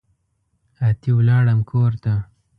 [0.87, 2.13] اتي ولاړم کورته